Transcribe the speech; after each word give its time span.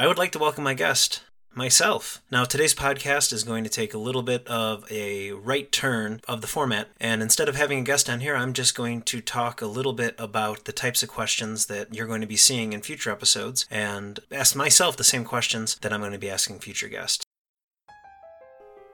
I 0.00 0.06
would 0.06 0.16
like 0.16 0.32
to 0.32 0.38
welcome 0.38 0.64
my 0.64 0.72
guest, 0.72 1.24
myself. 1.54 2.22
Now, 2.30 2.46
today's 2.46 2.74
podcast 2.74 3.34
is 3.34 3.44
going 3.44 3.64
to 3.64 3.70
take 3.70 3.92
a 3.92 3.98
little 3.98 4.22
bit 4.22 4.46
of 4.46 4.90
a 4.90 5.32
right 5.32 5.70
turn 5.70 6.22
of 6.26 6.40
the 6.40 6.46
format, 6.46 6.88
and 6.98 7.20
instead 7.20 7.50
of 7.50 7.54
having 7.54 7.80
a 7.80 7.84
guest 7.84 8.08
on 8.08 8.20
here, 8.20 8.34
I'm 8.34 8.54
just 8.54 8.74
going 8.74 9.02
to 9.02 9.20
talk 9.20 9.60
a 9.60 9.66
little 9.66 9.92
bit 9.92 10.14
about 10.18 10.64
the 10.64 10.72
types 10.72 11.02
of 11.02 11.10
questions 11.10 11.66
that 11.66 11.94
you're 11.94 12.06
going 12.06 12.22
to 12.22 12.26
be 12.26 12.38
seeing 12.38 12.72
in 12.72 12.80
future 12.80 13.10
episodes 13.10 13.66
and 13.70 14.20
ask 14.32 14.56
myself 14.56 14.96
the 14.96 15.04
same 15.04 15.22
questions 15.22 15.76
that 15.82 15.92
I'm 15.92 16.00
going 16.00 16.12
to 16.12 16.18
be 16.18 16.30
asking 16.30 16.60
future 16.60 16.88
guests. 16.88 17.22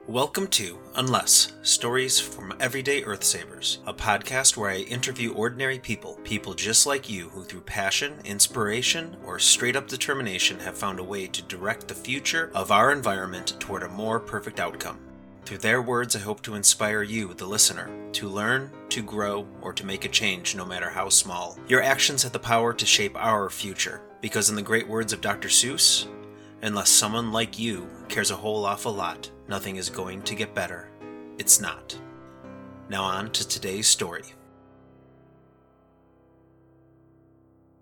Welcome 0.07 0.47
to 0.51 0.79
Unless 0.95 1.51
Stories 1.63 2.17
from 2.17 2.55
Everyday 2.61 3.03
Earth 3.03 3.25
Savers, 3.25 3.79
a 3.85 3.93
podcast 3.93 4.55
where 4.55 4.69
I 4.69 4.77
interview 4.77 5.33
ordinary 5.33 5.79
people, 5.79 6.17
people 6.23 6.53
just 6.53 6.85
like 6.85 7.09
you 7.09 7.27
who, 7.27 7.43
through 7.43 7.59
passion, 7.59 8.13
inspiration, 8.23 9.17
or 9.25 9.37
straight 9.37 9.75
up 9.75 9.89
determination, 9.89 10.61
have 10.61 10.77
found 10.77 10.99
a 10.99 11.03
way 11.03 11.27
to 11.27 11.41
direct 11.41 11.89
the 11.89 11.93
future 11.93 12.51
of 12.55 12.71
our 12.71 12.93
environment 12.93 13.59
toward 13.59 13.83
a 13.83 13.89
more 13.89 14.17
perfect 14.17 14.61
outcome. 14.61 14.97
Through 15.43 15.57
their 15.57 15.81
words, 15.81 16.15
I 16.15 16.19
hope 16.19 16.41
to 16.43 16.55
inspire 16.55 17.03
you, 17.03 17.33
the 17.33 17.45
listener, 17.45 17.89
to 18.13 18.29
learn, 18.29 18.71
to 18.87 19.03
grow, 19.03 19.45
or 19.59 19.73
to 19.73 19.85
make 19.85 20.05
a 20.05 20.09
change, 20.09 20.55
no 20.55 20.63
matter 20.63 20.89
how 20.89 21.09
small. 21.09 21.59
Your 21.67 21.83
actions 21.83 22.23
have 22.23 22.31
the 22.31 22.39
power 22.39 22.71
to 22.73 22.85
shape 22.85 23.17
our 23.17 23.49
future, 23.49 23.99
because, 24.21 24.49
in 24.49 24.55
the 24.55 24.61
great 24.61 24.87
words 24.87 25.11
of 25.11 25.19
Dr. 25.19 25.49
Seuss, 25.49 26.07
unless 26.61 26.89
someone 26.89 27.33
like 27.33 27.59
you 27.59 27.89
cares 28.07 28.31
a 28.31 28.37
whole 28.37 28.63
awful 28.63 28.93
lot, 28.93 29.29
nothing 29.47 29.77
is 29.77 29.89
going 29.89 30.21
to 30.23 30.35
get 30.35 30.53
better. 30.53 30.89
It's 31.37 31.59
not. 31.59 31.97
Now, 32.89 33.03
on 33.03 33.31
to 33.31 33.47
today's 33.47 33.87
story. 33.87 34.23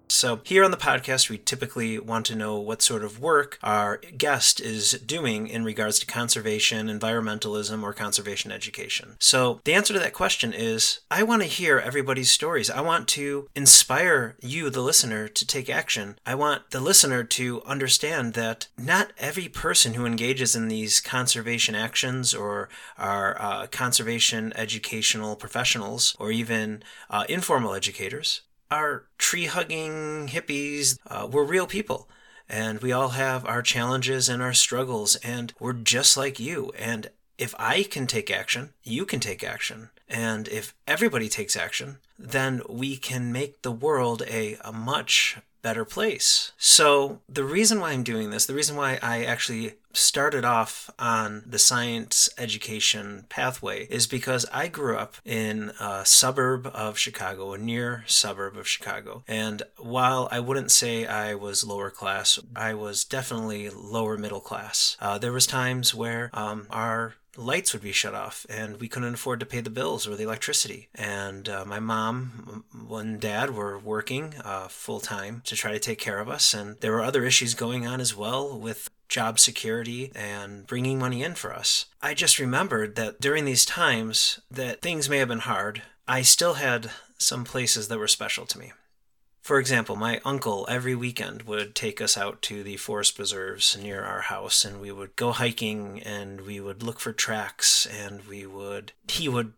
So, 0.08 0.42
here 0.44 0.64
on 0.64 0.72
the 0.72 0.78
podcast, 0.78 1.30
we 1.30 1.38
typically 1.38 2.00
want 2.00 2.26
to 2.28 2.36
know 2.36 2.60
what 2.60 2.82
sort 2.82 3.04
of 3.04 3.20
work 3.20 3.58
our 3.64 3.98
guest 4.18 4.60
is 4.60 4.92
doing 5.06 5.48
in 5.48 5.64
regards 5.64 6.00
to 6.00 6.06
conservation, 6.06 6.88
environmentalism, 6.88 7.84
or 7.84 7.94
conservation 7.94 8.52
education. 8.52 9.16
So, 9.20 9.62
the 9.64 9.74
answer 9.74 9.94
to 9.94 10.00
that 10.00 10.14
question 10.14 10.54
is 10.54 11.00
I 11.10 11.24
want 11.24 11.42
to 11.42 11.48
hear 11.48 11.80
everybody's 11.80 12.32
stories. 12.32 12.70
I 12.70 12.82
want 12.82 13.08
to 13.10 13.50
inspire 13.56 14.36
you, 14.42 14.70
the 14.70 14.82
listener, 14.82 15.28
to 15.28 15.48
take 15.48 15.70
action. 15.70 16.20
I 16.26 16.36
want 16.36 16.72
the 16.72 16.80
listener 16.80 17.24
to 17.24 17.64
understand 17.64 18.34
that 18.34 18.68
not 18.78 19.12
every 19.18 19.48
person 19.48 19.96
who 19.96 20.06
engages 20.06 20.56
in 20.56 20.68
these 20.68 21.00
conservation 21.00 21.76
actions 21.76 22.34
or 22.34 22.70
are 22.98 23.42
uh, 23.42 23.68
conservation 23.68 24.54
educational 24.56 25.36
professionals 25.36 26.16
or 26.20 26.32
even 26.32 26.84
uh, 27.10 27.26
informal 27.28 27.74
educators 27.74 28.42
are 28.70 29.06
tree 29.18 29.46
hugging 29.46 30.28
hippies. 30.28 30.98
Uh, 31.08 31.28
we're 31.30 31.44
real 31.44 31.68
people. 31.68 32.10
And 32.48 32.80
we 32.82 32.92
all 32.92 33.10
have 33.10 33.46
our 33.46 33.62
challenges 33.62 34.30
and 34.30 34.42
our 34.42 34.54
struggles, 34.54 35.16
and 35.18 35.52
we're 35.60 35.74
just 35.74 36.16
like 36.16 36.40
you. 36.40 36.72
And 36.78 37.10
if 37.38 37.56
I 37.58 37.84
can 37.84 38.06
take 38.08 38.30
action, 38.30 38.74
you 38.84 39.06
can 39.06 39.20
take 39.20 39.44
action. 39.44 39.90
And 40.08 40.48
if 40.48 40.76
everybody 40.88 41.28
takes 41.28 41.56
action, 41.56 41.98
then 42.20 42.62
we 42.70 42.98
can 42.98 43.32
make 43.32 43.62
the 43.62 43.72
world 43.72 44.22
a, 44.28 44.58
a 44.64 44.72
much 44.72 45.38
better 45.64 45.84
place. 45.84 46.52
So, 46.58 47.22
the 47.28 47.44
reason 47.44 47.80
why 47.80 47.92
I'm 47.92 48.04
doing 48.04 48.30
this, 48.30 48.46
the 48.46 48.54
reason 48.54 48.76
why 48.76 49.00
I 49.02 49.24
actually 49.24 49.74
started 49.96 50.46
off 50.46 50.90
on 51.00 51.44
the 51.46 51.60
science 51.60 52.30
education 52.38 53.26
pathway 53.30 53.86
is 53.88 54.08
because 54.08 54.46
I 54.54 54.68
grew 54.68 54.98
up 54.98 55.16
in 55.26 55.72
a 55.80 56.06
suburb 56.06 56.68
of 56.68 56.98
Chicago, 56.98 57.54
a 57.54 57.58
near 57.58 58.04
suburb 58.08 58.58
of 58.58 58.68
Chicago. 58.68 59.24
And 59.28 59.64
while 59.78 60.28
I 60.32 60.40
wouldn't 60.40 60.72
say 60.72 61.06
I 61.06 61.36
was 61.36 61.66
lower 61.66 61.90
class, 61.90 62.40
I 62.56 62.74
was 62.74 63.04
definitely 63.04 63.70
lower 63.70 64.18
middle 64.18 64.42
class. 64.42 64.98
Uh, 65.00 65.18
there 65.18 65.32
was 65.32 65.48
times 65.48 65.94
where 65.96 66.30
um, 66.34 66.68
our 66.70 67.16
lights 67.38 67.74
would 67.74 67.82
be 67.82 67.92
shut 67.92 68.14
off 68.14 68.46
and 68.50 68.80
we 68.80 68.88
couldn't 68.88 69.14
afford 69.14 69.40
to 69.40 69.46
pay 69.46 69.62
the 69.62 69.70
bills 69.70 70.08
or 70.08 70.16
the 70.16 70.24
electricity. 70.24 70.90
And 70.96 71.50
uh, 71.50 71.66
my 71.66 71.80
mom 71.80 72.64
and 72.90 73.20
dad 73.20 73.52
were 73.52 73.78
working 73.78 74.36
uh, 74.44 74.68
full 74.68 75.00
time 75.00 75.42
to 75.46 75.56
try 75.56 75.72
to 75.72 75.80
take 75.80 76.00
care 76.00 76.20
of 76.20 76.30
us. 76.30 76.54
And 76.54 76.78
there 76.80 76.92
were 76.92 77.02
other 77.02 77.26
issues 77.26 77.54
going 77.54 77.86
on 77.86 78.00
as 78.00 78.16
well 78.16 78.58
with 78.58 78.90
job 79.10 79.40
security 79.40 80.12
and 80.16 80.68
bringing 80.68 81.00
money 81.00 81.24
in 81.24 81.36
for 81.36 81.54
us. 81.54 81.86
I 82.02 82.14
just 82.14 82.40
remembered 82.40 82.96
that 82.96 83.22
during 83.22 83.46
these 83.46 83.66
times 83.66 84.40
that 84.50 84.82
things 84.82 85.10
may 85.10 85.18
have 85.18 85.28
been 85.28 85.40
hard, 85.40 85.82
I 86.08 86.22
still 86.22 86.56
had 86.56 86.92
some 87.18 87.44
places 87.44 87.88
that 87.88 88.00
were 88.00 88.08
special 88.08 88.46
to 88.46 88.60
me. 88.60 88.74
For 89.42 89.60
example, 89.60 89.96
my 89.96 90.20
uncle 90.26 90.66
every 90.68 90.96
weekend 90.96 91.44
would 91.44 91.76
take 91.76 92.02
us 92.02 92.18
out 92.18 92.42
to 92.44 92.64
the 92.64 92.78
forest 92.78 93.16
preserves 93.16 93.78
near 93.78 94.04
our 94.04 94.22
house 94.22 94.66
and 94.66 94.82
we 94.82 94.92
would 94.92 95.16
go 95.16 95.32
hiking 95.34 96.02
and 96.02 96.42
we 96.42 96.60
would 96.60 96.82
look 96.82 97.00
for 97.00 97.14
tracks 97.14 97.86
and 97.86 98.26
we 98.26 98.48
would 98.48 98.94
he 99.08 99.30
would 99.30 99.54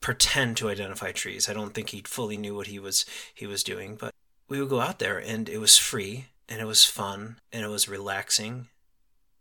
pretend 0.00 0.56
to 0.56 0.68
identify 0.68 1.12
trees. 1.12 1.48
I 1.48 1.52
don't 1.52 1.74
think 1.74 1.90
he 1.90 2.02
fully 2.04 2.36
knew 2.36 2.56
what 2.56 2.66
he 2.66 2.80
was 2.80 3.06
he 3.32 3.46
was 3.46 3.62
doing, 3.62 3.94
but 3.94 4.12
we 4.48 4.58
would 4.58 4.68
go 4.68 4.80
out 4.80 4.98
there 4.98 5.18
and 5.18 5.48
it 5.48 5.58
was 5.58 5.78
free 5.78 6.26
and 6.48 6.60
it 6.60 6.66
was 6.66 6.84
fun 6.84 7.36
and 7.52 7.64
it 7.64 7.68
was 7.68 7.88
relaxing 7.88 8.66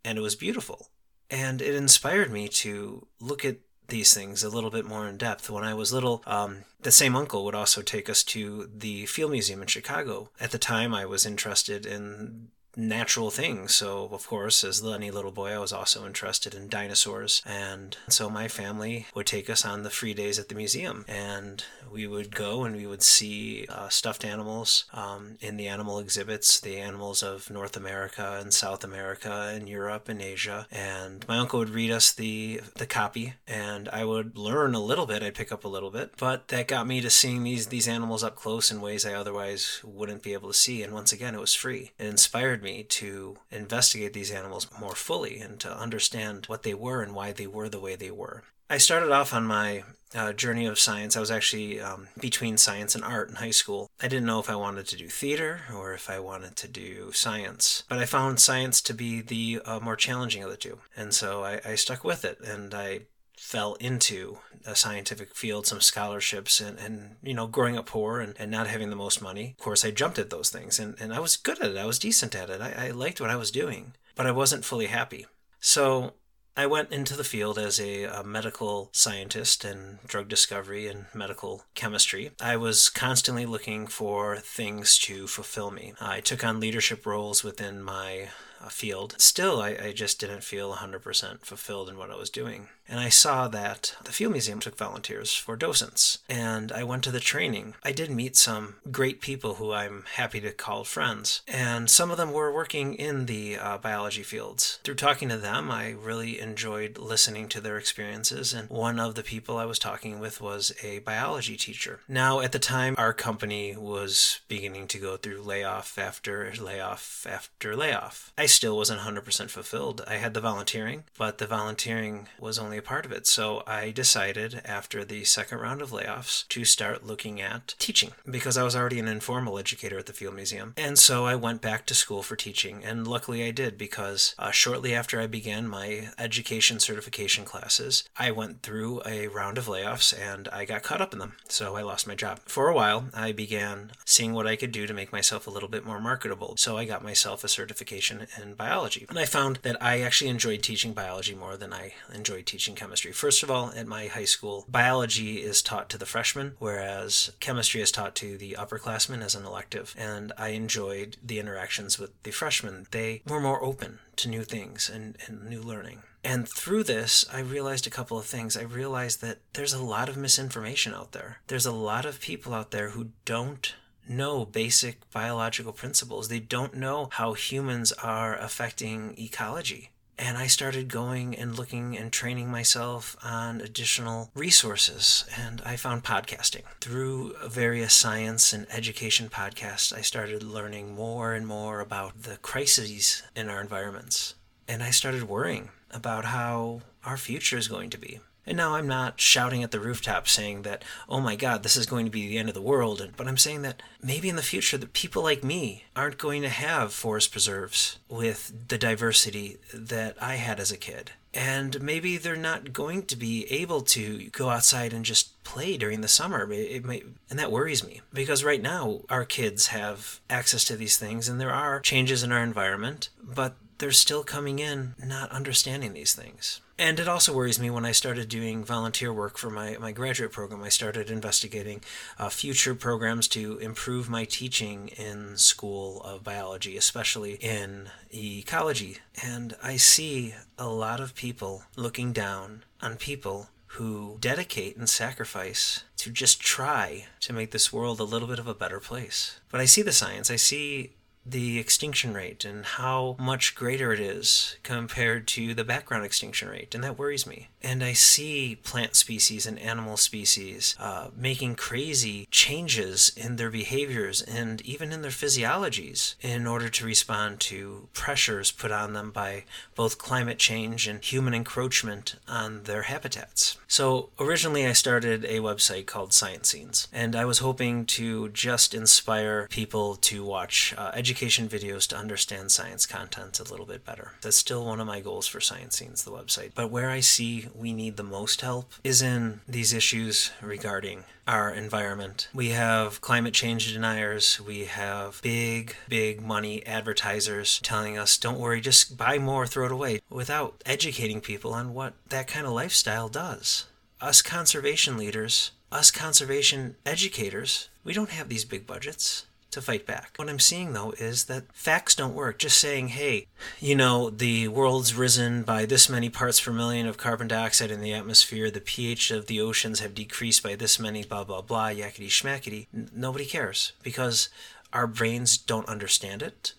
and 0.04 0.18
it 0.18 0.22
was 0.22 0.36
beautiful. 0.36 0.90
And 1.30 1.62
it 1.62 1.76
inspired 1.76 2.32
me 2.32 2.48
to 2.48 3.08
look 3.20 3.46
at 3.46 3.58
these 3.88 4.14
things 4.14 4.44
a 4.44 4.50
little 4.50 4.70
bit 4.70 4.86
more 4.86 5.08
in 5.08 5.18
depth. 5.18 5.50
When 5.50 5.64
I 5.64 5.74
was 5.74 5.94
little, 5.94 6.24
um, 6.26 6.64
the 6.82 6.92
same 6.92 7.16
uncle 7.16 7.44
would 7.46 7.56
also 7.56 7.82
take 7.82 8.10
us 8.10 8.24
to 8.26 8.70
the 8.76 9.06
Field 9.06 9.32
Museum 9.32 9.62
in 9.62 9.68
Chicago. 9.68 10.30
At 10.40 10.52
the 10.52 10.58
time, 10.58 10.94
I 10.94 11.06
was 11.06 11.26
interested 11.26 11.86
in 11.86 12.50
natural 12.76 13.30
things. 13.30 13.76
So, 13.76 14.10
of 14.12 14.28
course, 14.28 14.64
as 14.64 14.86
any 14.86 15.12
little 15.12 15.32
boy, 15.32 15.52
I 15.52 15.60
was 15.60 15.74
also 15.74 16.06
interested 16.06 16.54
in 16.54 16.70
dinosaurs. 16.70 17.42
And 17.46 17.96
so 18.08 18.30
my 18.30 18.48
family 18.48 19.08
would 19.16 19.26
take 19.26 19.50
us 19.50 19.66
on 19.66 19.84
the 19.84 19.90
free 19.90 20.14
days 20.14 20.40
at 20.40 20.50
the 20.50 20.56
museum. 20.56 21.06
And 21.08 21.64
we 21.92 22.08
would 22.08 22.34
go 22.34 22.64
and 22.64 22.76
we 22.76 22.86
would 22.86 23.04
see 23.04 23.66
uh, 23.70 23.90
stuffed 23.90 24.24
animals 24.24 24.86
um, 24.94 25.38
in 25.42 25.58
the 25.58 25.68
animal 25.68 26.00
exhibits, 26.00 26.60
the 26.60 26.78
animals 26.78 27.24
of 27.24 27.50
North 27.50 27.76
America 27.76 28.38
and 28.42 28.54
South 28.54 28.84
America 28.84 29.52
and 29.54 29.68
Europe 29.68 30.10
and 30.10 30.22
Asia. 30.22 30.68
And 30.72 31.28
my 31.28 31.38
uncle 31.38 31.60
would 31.60 31.70
read 31.70 31.92
us 31.92 32.12
the, 32.12 32.62
the 32.76 32.86
copy, 32.86 33.34
and 33.48 33.90
I 33.90 34.06
would 34.06 34.38
learn 34.38 34.76
a 34.76 34.80
little 34.80 35.06
bit. 35.06 35.24
I'd 35.24 35.36
pick 35.36 35.52
up 35.52 35.64
a 35.64 35.70
little 35.70 35.92
bit. 35.92 36.14
But 36.18 36.50
that 36.50 36.68
got 36.68 36.88
me 36.88 37.02
to 37.02 37.10
seeing 37.10 37.44
these, 37.44 37.68
these 37.68 37.88
animals 37.88 38.24
up 38.24 38.36
close 38.36 38.72
in 38.72 38.82
ways 38.82 39.06
I 39.06 39.14
otherwise 39.14 39.82
wouldn't 39.84 40.24
be 40.24 40.34
able 40.34 40.50
to 40.50 40.54
see. 40.54 40.84
And 40.84 40.94
once 40.94 41.12
again, 41.12 41.36
it 41.36 41.42
was 41.42 41.56
free. 41.56 41.92
It 41.98 42.06
inspired 42.06 42.59
me 42.62 42.70
me 42.70 42.84
to 42.84 43.38
investigate 43.52 44.14
these 44.14 44.32
animals 44.32 44.68
more 44.80 44.96
fully 44.96 45.40
and 45.40 45.60
to 45.60 45.78
understand 45.78 46.46
what 46.46 46.64
they 46.64 46.74
were 46.74 47.02
and 47.02 47.16
why 47.16 47.32
they 47.32 47.48
were 47.48 47.70
the 47.70 47.80
way 47.80 47.96
they 47.96 48.12
were. 48.12 48.44
I 48.70 48.78
started 48.78 49.12
off 49.12 49.34
on 49.34 49.46
my 49.46 49.84
uh, 50.14 50.34
journey 50.34 50.66
of 50.66 50.80
science. 50.80 51.18
I 51.18 51.20
was 51.20 51.32
actually 51.32 51.80
um, 51.82 52.08
between 52.20 52.58
science 52.58 52.96
and 52.96 53.04
art 53.04 53.30
in 53.30 53.36
high 53.36 53.52
school. 53.52 53.90
I 54.02 54.08
didn't 54.08 54.28
know 54.28 54.40
if 54.40 54.50
I 54.50 54.56
wanted 54.56 54.88
to 54.88 54.96
do 54.96 55.08
theater 55.08 55.62
or 55.74 55.94
if 55.94 56.10
I 56.10 56.20
wanted 56.20 56.56
to 56.58 56.68
do 56.68 57.12
science, 57.12 57.84
but 57.90 58.00
I 58.00 58.06
found 58.06 58.40
science 58.40 58.82
to 58.82 58.94
be 58.94 59.22
the 59.22 59.62
uh, 59.66 59.80
more 59.80 59.96
challenging 59.96 60.44
of 60.44 60.52
the 60.52 60.58
two. 60.58 60.80
And 60.96 61.14
so 61.14 61.44
I, 61.44 61.62
I 61.66 61.76
stuck 61.76 62.04
with 62.04 62.26
it 62.26 62.40
and 62.42 62.74
I 62.74 63.02
fell 63.50 63.74
into 63.80 64.38
a 64.64 64.76
scientific 64.76 65.34
field, 65.34 65.66
some 65.66 65.82
scholarships, 65.82 66.62
and, 66.62 66.78
and 66.78 67.16
you 67.24 67.34
know, 67.34 67.48
growing 67.48 67.80
up 67.80 67.88
poor 67.88 68.20
and, 68.20 68.36
and 68.38 68.52
not 68.52 68.68
having 68.68 68.92
the 68.92 68.96
most 68.96 69.24
money. 69.24 69.56
Of 69.58 69.64
course, 69.64 69.84
I 69.84 69.90
jumped 69.90 70.20
at 70.20 70.30
those 70.30 70.52
things 70.52 70.78
and, 70.78 70.96
and 71.00 71.12
I 71.12 71.20
was 71.20 71.36
good 71.36 71.60
at 71.60 71.72
it. 71.72 71.78
I 71.78 71.86
was 71.88 71.98
decent 71.98 72.36
at 72.36 72.52
it. 72.52 72.62
I, 72.62 72.90
I 72.90 72.92
liked 72.92 73.20
what 73.20 73.32
I 73.32 73.36
was 73.36 73.50
doing, 73.50 73.94
but 74.14 74.28
I 74.28 74.32
wasn't 74.32 74.66
fully 74.66 74.86
happy. 74.86 75.26
So 75.60 76.14
I 76.56 76.68
went 76.68 76.92
into 76.92 77.16
the 77.16 77.24
field 77.24 77.58
as 77.58 77.80
a, 77.80 78.04
a, 78.04 78.24
medical 78.24 78.90
scientist 78.92 79.66
and 79.66 79.98
drug 80.06 80.28
discovery 80.28 80.88
and 80.88 81.06
medical 81.16 81.64
chemistry. 81.74 82.30
I 82.40 82.56
was 82.56 82.88
constantly 82.88 83.48
looking 83.48 83.88
for 83.88 84.38
things 84.38 85.00
to 85.00 85.26
fulfill 85.26 85.72
me. 85.72 85.94
I 86.00 86.20
took 86.20 86.44
on 86.44 86.60
leadership 86.60 87.04
roles 87.04 87.44
within 87.44 87.82
my 87.82 88.28
uh, 88.62 88.70
field. 88.70 89.16
Still, 89.18 89.62
I, 89.62 89.70
I 89.70 89.94
just 89.94 90.20
didn't 90.20 90.44
feel 90.44 90.74
100% 90.74 91.46
fulfilled 91.46 91.90
in 91.90 91.98
what 91.98 92.12
I 92.12 92.16
was 92.16 92.30
doing. 92.30 92.68
And 92.90 93.00
I 93.00 93.10
saw 93.10 93.48
that 93.50 93.96
the 94.04 94.12
Field 94.12 94.32
Museum 94.32 94.60
took 94.60 94.76
volunteers 94.76 95.36
for 95.36 95.56
docents. 95.56 96.20
And 96.28 96.72
I 96.72 96.84
went 96.84 97.04
to 97.04 97.12
the 97.12 97.20
training. 97.20 97.76
I 97.84 97.92
did 97.92 98.10
meet 98.10 98.36
some 98.36 98.76
great 98.90 99.22
people 99.22 99.56
who 99.56 99.72
I'm 99.72 100.06
happy 100.16 100.42
to 100.42 100.52
call 100.52 100.84
friends. 100.84 101.42
And 101.48 101.88
some 101.88 102.10
of 102.10 102.18
them 102.18 102.34
were 102.34 102.52
working 102.52 102.96
in 102.96 103.28
the 103.28 103.58
uh, 103.58 103.78
biology 103.78 104.24
fields. 104.24 104.80
Through 104.84 104.96
talking 104.96 105.30
to 105.30 105.38
them, 105.38 105.70
I 105.70 105.92
really 105.92 106.40
enjoyed 106.40 106.98
listening 106.98 107.48
to 107.50 107.62
their 107.62 107.78
experiences. 107.78 108.56
And 108.56 108.68
one 108.70 109.00
of 109.00 109.14
the 109.14 109.24
people 109.24 109.58
I 109.58 109.66
was 109.66 109.78
talking 109.78 110.20
with 110.20 110.42
was 110.42 110.74
a 110.82 111.00
biology 111.00 111.58
teacher. 111.58 112.00
Now, 112.08 112.40
at 112.40 112.54
the 112.54 112.60
time, 112.60 112.96
our 112.98 113.14
company 113.14 113.76
was 113.78 114.40
beginning 114.48 114.88
to 114.88 114.98
go 114.98 115.16
through 115.16 115.44
layoff 115.44 116.00
after 116.00 116.52
layoff 116.60 117.28
after 117.30 117.76
layoff. 117.76 118.34
I 118.36 118.48
still 118.50 118.76
wasn't 118.76 119.02
100% 119.02 119.50
fulfilled. 119.50 120.04
I 120.08 120.16
had 120.16 120.34
the 120.34 120.42
volunteering, 120.42 121.04
but 121.18 121.38
the 121.38 121.48
volunteering 121.48 122.28
was 122.40 122.60
only 122.60 122.78
a 122.78 122.82
part 122.82 123.06
of 123.06 123.12
it. 123.12 123.26
So 123.28 123.64
I 123.66 123.92
decided 123.92 124.62
after 124.66 125.06
the 125.06 125.24
second 125.24 125.60
round 125.60 125.82
of 125.82 125.92
layoffs 125.92 126.48
to 126.50 126.66
start 126.66 127.06
looking 127.06 127.42
at 127.42 127.76
teaching 127.80 128.12
because 128.30 128.58
I 128.58 128.64
was 128.64 128.76
already 128.76 129.00
an 129.00 129.08
informal 129.08 129.58
educator 129.58 129.98
at 129.98 130.06
the 130.06 130.14
Field 130.14 130.36
Museum. 130.36 130.74
And 130.78 131.00
so 131.00 131.26
I 131.26 131.36
went 131.36 131.62
back 131.62 131.86
to 131.86 131.96
school 131.96 132.24
for 132.24 132.36
teaching. 132.36 132.84
And 132.84 133.08
luckily 133.08 133.44
I 133.44 133.52
did 133.52 133.78
because 133.78 134.36
uh, 134.38 134.52
shortly 134.52 134.94
after 134.94 135.20
I 135.20 135.28
began 135.28 135.68
my 135.68 136.10
education 136.18 136.80
certification 136.80 137.46
classes, 137.46 138.04
I 138.18 138.32
went 138.32 138.64
through 138.64 139.02
a 139.06 139.28
round 139.28 139.58
of 139.58 139.68
layoffs 139.68 140.14
and 140.20 140.48
I 140.50 140.66
got 140.66 140.84
caught 140.84 141.02
up 141.02 141.14
in 141.14 141.20
them. 141.20 141.36
So 141.48 141.76
I 141.76 141.82
lost 141.82 142.08
my 142.08 142.16
job. 142.16 142.40
For 142.46 142.68
a 142.68 142.74
while, 142.74 143.06
I 143.14 143.32
began 143.32 143.92
seeing 144.06 144.34
what 144.34 144.48
I 144.48 144.56
could 144.56 144.72
do 144.72 144.88
to 144.88 144.94
make 144.94 145.12
myself 145.12 145.48
a 145.48 145.52
little 145.52 145.70
bit 145.70 145.86
more 145.86 146.00
marketable. 146.00 146.56
So 146.58 146.78
I 146.78 146.86
got 146.86 147.04
myself 147.04 147.44
a 147.44 147.48
certification 147.48 148.28
in 148.42 148.54
biology. 148.54 149.06
And 149.10 149.20
I 149.20 149.26
found 149.26 149.58
that 149.58 149.82
I 149.82 150.02
actually 150.02 150.30
enjoyed 150.30 150.62
teaching 150.62 150.94
biology 150.94 151.36
more 151.36 151.58
than 151.58 151.74
I 151.74 151.94
enjoyed 152.14 152.46
teaching 152.46 152.76
chemistry. 152.76 153.12
First 153.12 153.44
of 153.44 153.52
all, 153.52 153.72
at 153.76 153.88
my 153.88 154.08
high 154.08 154.26
school, 154.26 154.66
biology 154.70 155.42
is 155.42 155.62
taught 155.62 155.90
to 155.90 155.98
the 155.98 156.06
freshmen, 156.06 156.54
whereas 156.60 157.32
chemistry 157.40 157.82
is 157.82 157.92
taught 157.92 158.16
to 158.16 158.38
the 158.38 158.56
upperclassmen 158.60 159.24
as 159.24 159.36
an 159.36 159.46
elective. 159.46 159.96
And 159.98 160.32
I 160.38 160.50
enjoyed 160.50 161.18
the 161.24 161.40
interactions 161.40 162.00
with 162.00 162.12
the 162.24 162.32
freshmen. 162.32 162.88
They 162.92 163.22
were 163.28 163.42
more 163.42 163.64
open 163.64 164.00
to 164.18 164.30
new 164.30 164.44
things 164.44 164.90
and, 164.90 165.18
and 165.28 165.48
new 165.50 165.62
learning. 165.62 166.04
And 166.24 166.48
through 166.48 166.84
this, 166.84 167.26
I 167.32 167.40
realized 167.40 167.88
a 167.88 167.92
couple 167.92 168.18
of 168.18 168.26
things. 168.26 168.58
I 168.58 168.64
realized 168.64 169.22
that 169.22 169.40
there's 169.54 169.74
a 169.74 169.82
lot 169.82 170.10
of 170.10 170.18
misinformation 170.18 170.94
out 170.94 171.14
there. 171.14 171.40
There's 171.48 171.66
a 171.66 171.72
lot 171.72 172.06
of 172.06 172.20
people 172.20 172.54
out 172.54 172.72
there 172.72 172.90
who 172.90 173.12
don't 173.24 173.74
know 174.10 174.46
basic 174.46 175.10
biological 175.12 175.74
principles. 175.74 176.28
They 176.28 176.40
don't 176.40 176.76
know 176.76 177.10
how 177.12 177.34
humans 177.34 177.92
are 177.94 178.36
affecting 178.36 179.16
ecology. 179.18 179.92
And 180.18 180.38
I 180.38 180.48
started 180.48 180.90
going 180.90 181.34
and 181.38 181.58
looking 181.58 181.98
and 181.98 182.12
training 182.12 182.52
myself 182.52 183.16
on 183.24 183.62
additional 183.62 184.32
resources. 184.36 185.24
And 185.38 185.62
I 185.66 185.78
found 185.78 186.04
podcasting. 186.04 186.64
Through 186.82 187.36
various 187.48 187.94
science 187.94 188.52
and 188.52 188.68
education 188.70 189.30
podcasts, 189.30 189.94
I 189.94 190.02
started 190.02 190.44
learning 190.44 190.94
more 190.94 191.34
and 191.34 191.48
more 191.48 191.80
about 191.80 192.24
the 192.24 192.36
crises 192.38 193.24
in 193.34 193.48
our 193.48 193.62
environments. 193.62 194.36
And 194.68 194.84
I 194.84 194.90
started 194.92 195.24
worrying 195.24 195.70
about 195.90 196.26
how 196.26 196.82
our 197.06 197.16
future 197.16 197.58
is 197.58 197.70
going 197.70 197.90
to 197.92 197.98
be. 197.98 198.20
And 198.50 198.58
now 198.58 198.74
I'm 198.74 198.88
not 198.88 199.22
shouting 199.22 199.62
at 199.62 199.70
the 199.70 199.80
rooftop 199.80 200.28
saying 200.28 200.64
that, 200.64 200.84
oh 201.08 201.22
my 201.22 201.36
God, 201.36 201.62
this 201.62 201.78
is 201.78 201.86
going 201.86 202.06
to 202.06 202.12
be 202.12 202.28
the 202.28 202.40
end 202.40 202.50
of 202.50 202.56
the 202.56 202.64
world. 202.64 203.08
But 203.16 203.28
I'm 203.28 203.38
saying 203.38 203.62
that 203.62 203.84
maybe 204.02 204.28
in 204.28 204.38
the 204.38 204.42
future, 204.42 204.76
that 204.80 204.94
people 204.94 205.22
like 205.22 205.44
me 205.44 205.84
aren't 205.96 206.18
going 206.18 206.42
to 206.42 206.50
have 206.50 206.92
forest 206.92 207.32
preserves 207.32 208.00
with 208.10 208.52
the 208.70 208.80
diversity 208.80 209.58
that 209.72 210.18
I 210.20 210.36
had 210.36 210.60
as 210.60 210.72
a 210.72 210.78
kid. 210.78 211.12
And 211.32 211.80
maybe 211.80 212.18
they're 212.18 212.36
not 212.36 212.74
going 212.74 213.04
to 213.04 213.16
be 213.16 213.46
able 213.52 213.82
to 213.82 214.32
go 214.32 214.50
outside 214.50 214.94
and 214.94 215.06
just 215.06 215.44
play 215.44 215.78
during 215.78 216.02
the 216.02 216.08
summer. 216.08 216.52
It 216.52 216.84
may, 216.84 217.04
and 217.30 217.38
that 217.38 217.52
worries 217.52 217.86
me 217.86 218.02
because 218.12 218.44
right 218.44 218.64
now 218.64 219.02
our 219.10 219.26
kids 219.26 219.68
have 219.68 220.22
access 220.28 220.64
to 220.66 220.76
these 220.76 220.98
things 220.98 221.30
and 221.30 221.40
there 221.40 221.54
are 221.54 221.80
changes 221.80 222.24
in 222.24 222.32
our 222.32 222.42
environment, 222.42 223.10
but 223.22 223.58
they're 223.80 223.92
still 223.92 224.24
coming 224.24 224.60
in 224.60 224.94
not 225.04 225.32
understanding 225.32 225.94
these 225.94 226.14
things. 226.14 226.62
And 226.78 226.98
it 226.98 227.10
also 227.10 227.34
worries 227.34 227.60
me 227.60 227.70
when 227.70 227.84
I 227.84 227.92
started 227.92 228.30
doing 228.30 228.64
volunteer 228.64 229.12
work 229.12 229.38
for 229.38 229.50
my, 229.50 229.76
my 229.82 229.92
graduate 229.92 230.32
program. 230.32 230.64
I 230.64 230.70
started 230.70 231.10
investigating 231.10 231.82
uh, 232.18 232.30
future 232.30 232.74
programs 232.74 233.28
to 233.30 233.58
improve 233.58 234.10
my 234.10 234.24
teaching 234.24 234.88
in 234.90 235.36
school 235.36 236.02
of 236.04 236.24
biology, 236.24 236.78
especially 236.78 237.34
in 237.34 237.90
ecology. 238.14 239.00
And 239.22 239.58
I 239.62 239.76
see 239.76 240.36
a 240.58 240.70
lot 240.70 241.02
of 241.02 241.16
people 241.16 241.64
looking 241.76 242.14
down 242.14 242.64
on 242.82 242.96
people 242.96 243.50
who 243.74 244.18
dedicate 244.22 244.78
and 244.78 244.90
sacrifice 244.90 245.84
to 245.98 246.10
just 246.10 246.40
try 246.40 247.08
to 247.20 247.34
make 247.34 247.52
this 247.52 247.74
world 247.74 248.00
a 248.00 248.04
little 248.04 248.28
bit 248.28 248.40
of 248.40 248.48
a 248.48 248.54
better 248.54 248.80
place. 248.80 249.40
But 249.52 249.60
I 249.60 249.66
see 249.66 249.82
the 249.82 249.92
science, 249.92 250.32
I 250.32 250.38
see 250.38 250.92
the 251.32 251.60
extinction 251.60 252.14
rate 252.14 252.46
and 252.46 252.66
how 252.66 253.16
much 253.20 253.56
greater 253.56 253.94
it 253.94 254.00
is 254.00 254.58
compared 254.64 255.28
to 255.30 255.54
the 255.54 255.64
background 255.64 256.06
extinction 256.06 256.50
rate, 256.50 256.74
and 256.74 256.84
that 256.84 256.98
worries 256.98 257.28
me. 257.28 257.50
And 257.62 257.84
I 257.84 257.94
see 257.94 258.56
plant 258.56 258.96
species 258.96 259.46
and 259.46 259.60
animal 259.60 259.98
species 259.98 260.76
uh, 260.80 261.10
making 261.16 261.56
crazy 261.56 262.28
changes 262.32 263.12
in 263.18 263.36
their 263.36 263.50
behaviors 263.50 264.22
and 264.22 264.62
even 264.62 264.92
in 264.92 265.02
their 265.02 265.12
physiologies 265.12 266.16
in 266.22 266.48
order 266.48 266.70
to 266.70 266.86
respond 266.86 267.40
to 267.42 267.90
pressures 267.94 268.52
put 268.52 268.72
on 268.72 268.94
them 268.94 269.12
by 269.12 269.44
both 269.76 269.98
climate 269.98 270.40
change 270.40 270.88
and 270.88 271.04
human 271.04 271.34
encroachment 271.34 272.16
on 272.28 272.64
their 272.64 272.84
habitats. 272.84 273.58
So 273.68 274.10
originally, 274.20 274.66
I 274.66 274.74
started 274.74 275.26
a 275.26 275.40
website 275.40 275.86
called 275.86 276.14
Science 276.14 276.50
Scenes, 276.50 276.88
and 276.94 277.16
I 277.16 277.26
was 277.26 277.40
hoping 277.40 277.86
to 277.88 278.30
just 278.30 278.74
inspire 278.74 279.48
people 279.50 279.96
to 279.98 280.24
watch 280.24 280.74
uh, 280.78 280.92
education 280.94 281.48
videos 281.48 281.88
to 281.90 281.98
understand 281.98 282.52
science 282.52 282.86
content 282.86 283.40
a 283.40 283.44
little 283.44 283.66
bit 283.66 283.86
better. 283.86 284.14
That's 284.22 284.38
still 284.38 284.66
one 284.66 284.80
of 284.80 284.88
my 284.88 285.02
goals 285.02 285.28
for 285.28 285.40
Science 285.40 285.78
Scenes, 285.78 286.04
the 286.04 286.12
website. 286.12 286.52
But 286.56 286.72
where 286.72 286.90
I 286.90 287.02
see 287.02 287.49
we 287.56 287.74
need 287.74 287.98
the 287.98 288.04
most 288.04 288.42
help 288.42 288.74
is 288.84 289.02
in 289.02 289.42
these 289.48 289.74
issues 289.74 290.32
regarding 290.42 291.04
our 291.28 291.52
environment. 291.52 292.28
We 292.34 292.50
have 292.50 293.02
climate 293.02 293.34
change 293.34 293.72
deniers. 293.72 294.42
We 294.42 294.66
have 294.66 295.22
big, 295.22 295.76
big 295.88 296.22
money 296.22 296.66
advertisers 296.66 297.60
telling 297.60 297.98
us, 297.98 298.18
don't 298.18 298.40
worry, 298.40 298.62
just 298.62 298.98
buy 298.98 299.20
more, 299.20 299.46
throw 299.46 299.68
it 299.68 299.72
away, 299.72 300.02
without 300.10 300.62
educating 300.66 301.22
people 301.22 301.54
on 301.54 301.74
what 301.74 301.94
that 302.10 302.28
kind 302.28 302.46
of 302.46 302.54
lifestyle 302.54 303.10
does. 303.10 303.66
Us 304.02 304.22
conservation 304.22 304.98
leaders, 304.98 305.52
us 305.72 305.92
conservation 305.92 306.76
educators, 306.86 307.70
we 307.84 307.94
don't 307.94 308.10
have 308.10 308.30
these 308.30 308.46
big 308.46 308.66
budgets 308.66 309.26
to 309.52 309.62
fight 309.62 309.86
back. 309.86 310.14
What 310.16 310.30
I'm 310.30 310.40
seeing 310.40 310.74
though 310.74 310.92
is 310.98 311.26
that 311.26 311.52
facts 311.54 311.96
don't 311.96 312.14
work. 312.14 312.40
Just 312.40 312.60
saying, 312.60 312.90
hey, 312.90 313.28
you 313.60 313.76
know, 313.76 314.10
the 314.10 314.48
world's 314.48 314.94
risen 314.94 315.44
by 315.44 315.66
this 315.66 315.90
many 315.90 316.10
parts 316.10 316.40
per 316.40 316.52
million 316.52 316.88
of 316.88 316.98
carbon 316.98 317.28
dioxide 317.28 317.72
in 317.72 317.82
the 317.82 317.94
atmosphere, 317.94 318.52
the 318.52 318.62
pH 318.62 319.12
of 319.12 319.28
the 319.28 319.42
oceans 319.42 319.80
have 319.80 319.96
decreased 319.96 320.44
by 320.44 320.56
this 320.56 320.80
many, 320.80 321.04
blah, 321.04 321.24
blah, 321.24 321.42
blah, 321.42 321.70
yakety 321.70 322.08
schmackety. 322.08 322.68
N- 322.74 322.90
nobody 322.94 323.26
cares 323.26 323.74
because 323.84 324.30
our 324.72 324.88
brains 324.88 325.38
don't 325.38 325.68
understand 325.68 326.22
it. 326.22 326.54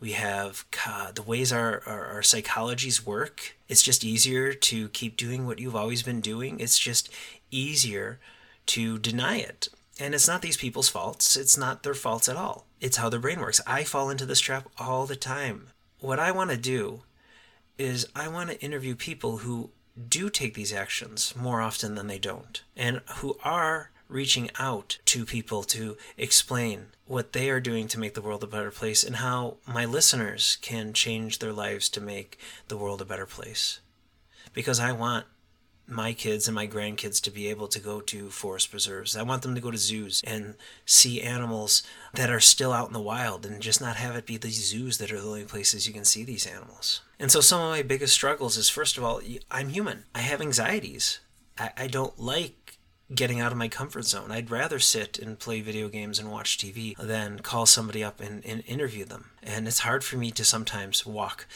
We 0.00 0.12
have 0.12 0.66
the 1.14 1.22
ways 1.22 1.52
our, 1.52 1.82
our, 1.86 2.06
our 2.06 2.20
psychologies 2.20 3.06
work. 3.06 3.56
It's 3.68 3.82
just 3.82 4.04
easier 4.04 4.52
to 4.52 4.88
keep 4.90 5.16
doing 5.16 5.46
what 5.46 5.58
you've 5.58 5.76
always 5.76 6.02
been 6.02 6.20
doing. 6.20 6.60
It's 6.60 6.78
just 6.78 7.08
easier 7.50 8.18
to 8.66 8.98
deny 8.98 9.36
it 9.36 9.68
and 9.98 10.14
it's 10.14 10.28
not 10.28 10.42
these 10.42 10.56
people's 10.56 10.88
faults. 10.88 11.36
It's 11.36 11.56
not 11.56 11.82
their 11.82 11.94
faults 11.94 12.28
at 12.28 12.36
all. 12.36 12.66
It's 12.80 12.96
how 12.96 13.08
their 13.08 13.20
brain 13.20 13.40
works. 13.40 13.60
I 13.66 13.84
fall 13.84 14.10
into 14.10 14.26
this 14.26 14.40
trap 14.40 14.68
all 14.78 15.06
the 15.06 15.16
time. 15.16 15.68
What 16.00 16.18
I 16.18 16.32
want 16.32 16.50
to 16.50 16.56
do 16.56 17.02
is 17.78 18.08
I 18.14 18.28
want 18.28 18.50
to 18.50 18.60
interview 18.60 18.94
people 18.94 19.38
who 19.38 19.70
do 20.08 20.28
take 20.28 20.54
these 20.54 20.72
actions 20.72 21.34
more 21.36 21.60
often 21.60 21.94
than 21.94 22.08
they 22.08 22.18
don't, 22.18 22.62
and 22.76 23.00
who 23.16 23.36
are 23.44 23.90
reaching 24.08 24.50
out 24.58 24.98
to 25.06 25.24
people 25.24 25.62
to 25.62 25.96
explain 26.16 26.86
what 27.06 27.32
they 27.32 27.50
are 27.50 27.60
doing 27.60 27.88
to 27.88 27.98
make 27.98 28.14
the 28.14 28.22
world 28.22 28.42
a 28.42 28.46
better 28.46 28.70
place 28.70 29.02
and 29.04 29.16
how 29.16 29.56
my 29.66 29.84
listeners 29.84 30.58
can 30.60 30.92
change 30.92 31.38
their 31.38 31.52
lives 31.52 31.88
to 31.88 32.00
make 32.00 32.38
the 32.68 32.76
world 32.76 33.00
a 33.00 33.04
better 33.04 33.26
place. 33.26 33.80
Because 34.52 34.78
I 34.78 34.92
want 34.92 35.26
my 35.86 36.12
kids 36.12 36.48
and 36.48 36.54
my 36.54 36.66
grandkids 36.66 37.20
to 37.22 37.30
be 37.30 37.48
able 37.48 37.68
to 37.68 37.78
go 37.78 38.00
to 38.00 38.30
forest 38.30 38.70
preserves. 38.70 39.16
I 39.16 39.22
want 39.22 39.42
them 39.42 39.54
to 39.54 39.60
go 39.60 39.70
to 39.70 39.76
zoos 39.76 40.22
and 40.26 40.54
see 40.86 41.20
animals 41.20 41.82
that 42.14 42.30
are 42.30 42.40
still 42.40 42.72
out 42.72 42.86
in 42.86 42.94
the 42.94 43.00
wild 43.00 43.44
and 43.44 43.60
just 43.60 43.80
not 43.80 43.96
have 43.96 44.16
it 44.16 44.26
be 44.26 44.36
these 44.36 44.70
zoos 44.70 44.98
that 44.98 45.12
are 45.12 45.20
the 45.20 45.26
only 45.26 45.44
places 45.44 45.86
you 45.86 45.92
can 45.92 46.04
see 46.04 46.24
these 46.24 46.46
animals. 46.46 47.02
And 47.18 47.30
so 47.30 47.40
some 47.40 47.60
of 47.60 47.70
my 47.70 47.82
biggest 47.82 48.14
struggles 48.14 48.56
is 48.56 48.70
first 48.70 48.96
of 48.96 49.04
all, 49.04 49.20
I'm 49.50 49.68
human. 49.68 50.04
I 50.14 50.20
have 50.20 50.40
anxieties. 50.40 51.20
I, 51.58 51.70
I 51.76 51.86
don't 51.86 52.18
like 52.18 52.78
getting 53.14 53.38
out 53.38 53.52
of 53.52 53.58
my 53.58 53.68
comfort 53.68 54.04
zone. 54.04 54.32
I'd 54.32 54.50
rather 54.50 54.78
sit 54.78 55.18
and 55.18 55.38
play 55.38 55.60
video 55.60 55.88
games 55.88 56.18
and 56.18 56.30
watch 56.30 56.56
TV 56.56 56.96
than 56.96 57.40
call 57.40 57.66
somebody 57.66 58.02
up 58.02 58.20
and, 58.20 58.44
and 58.46 58.62
interview 58.66 59.04
them. 59.04 59.30
And 59.42 59.68
it's 59.68 59.80
hard 59.80 60.02
for 60.02 60.16
me 60.16 60.30
to 60.32 60.44
sometimes 60.44 61.04
walk 61.04 61.46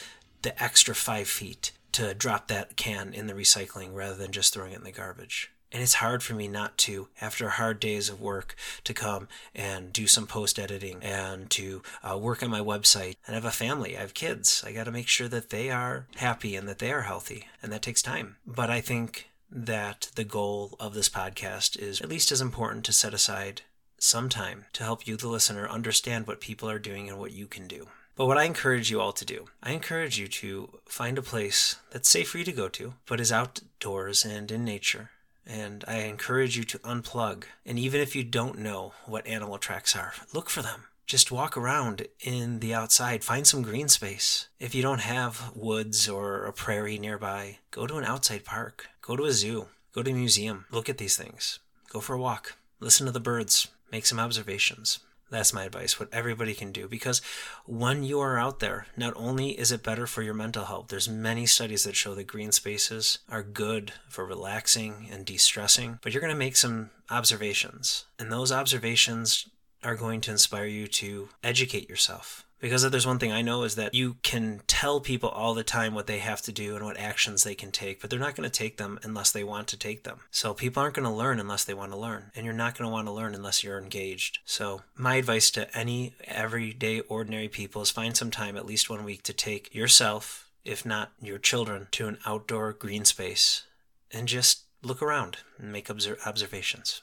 the 0.42 0.62
extra 0.62 0.94
five 0.94 1.28
feet 1.28 1.73
to 1.99 2.14
drop 2.14 2.47
that 2.47 2.76
can 2.76 3.12
in 3.12 3.26
the 3.26 3.35
recycling 3.35 3.93
rather 3.93 4.14
than 4.14 4.31
just 4.31 4.55
throwing 4.55 4.71
it 4.71 4.78
in 4.78 4.85
the 4.85 4.93
garbage. 4.93 5.50
And 5.73 5.83
it's 5.83 5.95
hard 5.95 6.23
for 6.23 6.35
me 6.35 6.47
not 6.47 6.78
to, 6.78 7.09
after 7.21 7.49
hard 7.49 7.81
days 7.81 8.09
of 8.09 8.21
work, 8.21 8.55
to 8.85 8.95
come 8.95 9.26
and 9.52 9.93
do 9.93 10.07
some 10.07 10.28
post 10.28 10.61
editing 10.61 11.02
and 11.02 11.50
to 11.50 11.83
uh, 12.05 12.17
work 12.17 12.40
on 12.40 12.50
my 12.50 12.61
website. 12.61 13.17
And 13.26 13.35
I 13.35 13.38
have 13.38 13.45
a 13.45 13.50
family, 13.50 13.97
I 13.97 14.00
have 14.02 14.14
kids. 14.14 14.62
I 14.64 14.71
got 14.71 14.85
to 14.85 14.93
make 14.93 15.09
sure 15.09 15.26
that 15.26 15.50
they 15.50 15.73
are 15.73 16.07
happy 16.17 16.55
and 16.55 16.69
that 16.69 16.78
they 16.78 16.93
are 16.93 17.02
healthy. 17.02 17.49
And 17.61 17.73
that 17.73 17.83
takes 17.83 18.00
time. 18.00 18.37
But 18.47 18.71
I 18.71 18.81
think 18.81 19.28
that 19.50 20.11
the 20.14 20.25
goal 20.25 20.76
of 20.78 20.95
this 20.95 21.09
podcast 21.09 21.76
is 21.76 22.00
at 22.00 22.09
least 22.09 22.31
as 22.31 22.40
important 22.40 22.85
to 22.85 22.93
set 22.93 23.12
aside 23.12 23.62
some 23.99 24.28
time 24.28 24.67
to 24.75 24.85
help 24.85 25.05
you, 25.09 25.17
the 25.17 25.26
listener, 25.26 25.69
understand 25.69 26.28
what 26.28 26.40
people 26.40 26.71
are 26.71 26.78
doing 26.78 27.09
and 27.09 27.19
what 27.19 27.33
you 27.33 27.49
can 27.49 27.67
do. 27.67 27.88
But 28.19 28.27
what 28.27 28.37
I 28.37 28.45
encourage 28.45 28.91
you 28.91 29.01
all 29.01 29.13
to 29.13 29.25
do, 29.25 29.47
I 29.63 29.71
encourage 29.71 30.19
you 30.19 30.29
to 30.29 30.81
find 30.87 31.17
a 31.17 31.23
place 31.23 31.77
that's 31.91 32.11
safe 32.11 32.29
for 32.29 32.39
you 32.39 32.45
to 32.45 32.53
go 32.53 32.69
to, 32.69 32.93
but 33.07 33.21
is 33.21 33.33
outdoors 33.33 34.25
and 34.27 34.51
in 34.51 34.65
nature 34.65 35.11
and 35.49 35.83
I 35.89 36.01
encourage 36.01 36.57
you 36.57 36.65
to 36.65 36.79
unplug. 36.81 37.45
And 37.65 37.79
even 37.79 38.01
if 38.01 38.15
you 38.15 38.23
don't 38.23 38.59
know 38.59 38.93
what 39.07 39.27
animal 39.27 39.57
tracks 39.59 39.97
are, 39.97 40.13
look 40.35 40.51
for 40.51 40.61
them. 40.63 40.85
Just 41.07 41.33
walk 41.33 41.57
around 41.57 42.07
in 42.21 42.61
the 42.61 42.75
outside, 42.75 43.25
find 43.25 43.47
some 43.47 43.63
green 43.63 43.89
space. 43.89 44.49
If 44.61 44.75
you 44.75 44.83
don't 44.83 45.01
have 45.01 45.53
woods 45.57 46.07
or 46.07 46.45
a 46.45 46.53
prairie 46.53 46.99
nearby, 46.99 47.59
go 47.71 47.87
to 47.87 47.97
an 47.97 48.05
outside 48.05 48.45
park, 48.45 48.89
go 49.01 49.17
to 49.17 49.25
a 49.25 49.33
zoo, 49.33 49.69
go 49.95 50.03
to 50.03 50.11
a 50.11 50.15
museum, 50.15 50.67
look 50.71 50.91
at 50.91 50.99
these 50.99 51.17
things, 51.17 51.61
go 51.91 52.01
for 52.01 52.15
a 52.15 52.21
walk, 52.21 52.57
listen 52.79 53.07
to 53.07 53.13
the 53.13 53.21
birds, 53.21 53.69
make 53.91 54.05
some 54.05 54.21
observations. 54.21 54.99
That's 55.30 55.52
my 55.52 55.64
advice, 55.64 56.00
what 56.00 56.08
everybody 56.12 56.54
can 56.54 56.73
do. 56.73 56.88
Because 56.88 57.20
when 57.66 58.02
you 58.02 58.20
are 58.20 58.38
out 58.38 58.61
there, 58.61 58.87
not 58.97 59.12
only 59.16 59.50
is 59.50 59.70
it 59.70 59.82
better 59.82 60.06
for 60.06 60.23
your 60.23 60.35
mental 60.35 60.64
health, 60.64 60.88
there's 60.88 61.08
many 61.08 61.44
studies 61.44 61.85
that 61.85 61.97
show 61.97 62.14
that 62.14 62.26
green 62.26 62.52
spaces 62.52 63.18
are 63.28 63.42
good 63.42 63.92
for 64.08 64.25
relaxing 64.25 65.08
and 65.11 65.26
de-stressing, 65.26 65.99
but 66.02 66.12
you're 66.12 66.23
going 66.23 66.32
to 66.32 66.38
make 66.38 66.56
some 66.56 66.90
observations. 67.11 68.06
And 68.18 68.32
those 68.32 68.50
observations 68.50 69.49
are 69.85 69.97
going 69.97 70.20
to 70.23 70.30
inspire 70.30 70.66
you 70.66 70.87
to 70.88 71.28
educate 71.44 71.88
yourself 71.88 72.44
because 72.61 72.85
if 72.85 72.91
there's 72.91 73.07
one 73.07 73.19
thing 73.19 73.33
I 73.33 73.43
know 73.43 73.62
is 73.62 73.77
that 73.77 73.95
you 73.95 74.17
can 74.23 74.62
tell 74.67 75.00
people 75.00 75.29
all 75.29 75.55
the 75.55 75.65
time 75.65 75.95
what 75.95 76.07
they 76.07 76.19
have 76.19 76.43
to 76.43 76.53
do 76.53 76.75
and 76.75 76.85
what 76.85 76.99
actions 76.99 77.45
they 77.45 77.55
can 77.55 77.71
take, 77.71 78.00
but 78.00 78.11
they're 78.11 78.19
not 78.19 78.35
going 78.35 78.49
to 78.49 78.59
take 78.59 78.77
them 78.77 78.99
unless 79.03 79.31
they 79.31 79.45
want 79.45 79.69
to 79.69 79.77
take 79.77 80.05
them. 80.05 80.21
So 80.31 80.55
people 80.55 80.83
aren't 80.83 80.97
going 80.97 81.09
to 81.09 81.15
learn 81.15 81.41
unless 81.41 81.65
they 81.65 81.75
want 81.75 81.93
to 81.93 81.99
learn, 81.99 82.31
and 82.35 82.45
you're 82.45 82.55
not 82.55 82.77
going 82.77 82.88
to 82.88 82.93
want 82.93 83.07
to 83.07 83.12
learn 83.12 83.35
unless 83.35 83.62
you're 83.62 83.79
engaged. 83.79 84.38
So 84.45 84.83
my 84.97 85.17
advice 85.17 85.50
to 85.53 85.77
any 85.77 86.15
everyday 86.25 87.00
ordinary 87.00 87.49
people 87.49 87.83
is 87.83 87.91
find 87.91 88.17
some 88.17 88.31
time 88.31 88.57
at 88.57 88.67
least 88.67 88.91
one 88.91 89.05
week 89.05 89.23
to 89.25 89.33
take 89.33 89.75
yourself, 89.75 90.50
if 90.65 90.85
not 90.85 91.12
your 91.21 91.38
children, 91.38 91.87
to 91.93 92.09
an 92.09 92.19
outdoor 92.27 92.73
green 92.73 93.05
space 93.05 93.65
and 94.11 94.27
just 94.27 94.62
look 94.83 95.03
around 95.03 95.38
and 95.59 95.73
make 95.73 95.91
observations. 95.91 97.03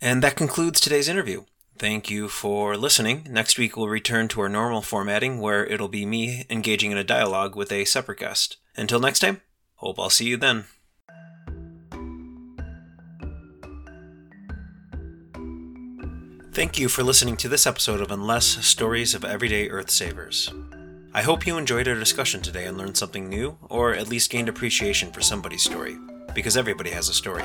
And 0.00 0.22
that 0.22 0.36
concludes 0.36 0.80
today's 0.80 1.08
interview. 1.08 1.44
Thank 1.78 2.10
you 2.10 2.28
for 2.28 2.76
listening. 2.76 3.28
Next 3.30 3.56
week 3.56 3.76
we'll 3.76 3.88
return 3.88 4.26
to 4.28 4.40
our 4.40 4.48
normal 4.48 4.82
formatting 4.82 5.40
where 5.40 5.64
it'll 5.64 5.86
be 5.86 6.04
me 6.04 6.44
engaging 6.50 6.90
in 6.90 6.98
a 6.98 7.04
dialogue 7.04 7.54
with 7.54 7.70
a 7.70 7.84
separate 7.84 8.18
guest. 8.18 8.56
Until 8.76 8.98
next 8.98 9.20
time, 9.20 9.42
hope 9.76 10.00
I'll 10.00 10.10
see 10.10 10.26
you 10.26 10.36
then. 10.36 10.64
Thank 16.52 16.80
you 16.80 16.88
for 16.88 17.04
listening 17.04 17.36
to 17.36 17.48
this 17.48 17.64
episode 17.64 18.00
of 18.00 18.10
Unless 18.10 18.66
Stories 18.66 19.14
of 19.14 19.24
Everyday 19.24 19.68
Earth 19.68 19.90
Savers. 19.90 20.52
I 21.14 21.22
hope 21.22 21.46
you 21.46 21.56
enjoyed 21.56 21.86
our 21.86 21.94
discussion 21.94 22.42
today 22.42 22.64
and 22.64 22.76
learned 22.76 22.96
something 22.96 23.28
new, 23.28 23.56
or 23.70 23.94
at 23.94 24.08
least 24.08 24.32
gained 24.32 24.48
appreciation 24.48 25.12
for 25.12 25.20
somebody's 25.20 25.62
story, 25.62 25.96
because 26.34 26.56
everybody 26.56 26.90
has 26.90 27.08
a 27.08 27.14
story. 27.14 27.44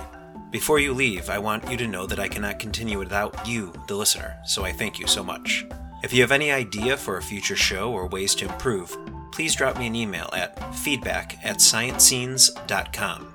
Before 0.53 0.77
you 0.77 0.93
leave, 0.93 1.31
I 1.31 1.39
want 1.39 1.67
you 1.67 1.77
to 1.77 1.87
know 1.87 2.05
that 2.05 2.19
I 2.19 2.27
cannot 2.27 2.59
continue 2.59 2.99
without 2.99 3.47
you, 3.47 3.73
the 3.87 3.95
listener, 3.95 4.37
so 4.45 4.63
I 4.63 4.71
thank 4.71 4.99
you 4.99 5.07
so 5.07 5.23
much. 5.23 5.65
If 6.03 6.13
you 6.13 6.21
have 6.21 6.31
any 6.31 6.51
idea 6.51 6.95
for 6.95 7.17
a 7.17 7.23
future 7.23 7.55
show 7.55 7.91
or 7.91 8.05
ways 8.05 8.35
to 8.35 8.45
improve, 8.45 8.95
please 9.31 9.55
drop 9.55 9.79
me 9.79 9.87
an 9.87 9.95
email 9.95 10.29
at 10.31 10.75
feedback 10.75 11.43
at 11.43 11.57
sciencescenes.com. 11.57 13.33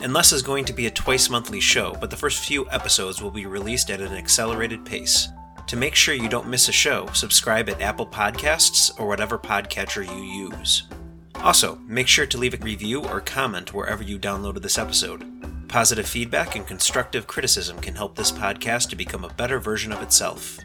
Unless 0.00 0.32
is 0.32 0.42
going 0.42 0.64
to 0.64 0.72
be 0.72 0.88
a 0.88 0.90
twice 0.90 1.30
monthly 1.30 1.60
show, 1.60 1.96
but 2.00 2.10
the 2.10 2.16
first 2.16 2.44
few 2.44 2.68
episodes 2.70 3.22
will 3.22 3.30
be 3.30 3.46
released 3.46 3.88
at 3.88 4.00
an 4.00 4.12
accelerated 4.12 4.84
pace. 4.84 5.28
To 5.68 5.76
make 5.76 5.94
sure 5.94 6.12
you 6.12 6.28
don't 6.28 6.48
miss 6.48 6.68
a 6.68 6.72
show, 6.72 7.06
subscribe 7.12 7.68
at 7.68 7.80
Apple 7.80 8.06
Podcasts 8.06 8.98
or 8.98 9.06
whatever 9.06 9.38
podcatcher 9.38 10.04
you 10.04 10.48
use. 10.48 10.88
Also, 11.36 11.76
make 11.86 12.08
sure 12.08 12.26
to 12.26 12.38
leave 12.38 12.54
a 12.54 12.64
review 12.64 13.04
or 13.04 13.20
comment 13.20 13.72
wherever 13.72 14.02
you 14.02 14.18
downloaded 14.18 14.62
this 14.62 14.78
episode. 14.78 15.35
Positive 15.68 16.06
feedback 16.06 16.54
and 16.54 16.66
constructive 16.66 17.26
criticism 17.26 17.78
can 17.80 17.94
help 17.94 18.14
this 18.14 18.30
podcast 18.30 18.88
to 18.90 18.96
become 18.96 19.24
a 19.24 19.34
better 19.34 19.58
version 19.58 19.92
of 19.92 20.00
itself. 20.02 20.58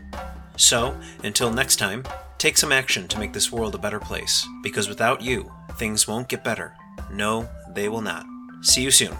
So, 0.57 0.95
until 1.23 1.51
next 1.51 1.77
time, 1.77 2.03
take 2.37 2.57
some 2.57 2.71
action 2.71 3.07
to 3.07 3.19
make 3.19 3.33
this 3.33 3.51
world 3.51 3.73
a 3.73 3.79
better 3.79 3.99
place, 3.99 4.45
because 4.61 4.87
without 4.87 5.21
you, 5.21 5.51
things 5.77 6.07
won't 6.07 6.29
get 6.29 6.43
better. 6.43 6.75
No, 7.11 7.49
they 7.73 7.89
will 7.89 8.01
not. 8.01 8.25
See 8.61 8.83
you 8.83 8.91
soon. 8.91 9.17